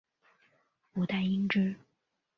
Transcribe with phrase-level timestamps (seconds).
[0.95, 1.75] 五代因之。